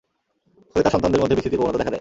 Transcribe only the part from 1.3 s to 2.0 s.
বিস্মৃতির প্রবণতা দেখা দেয়।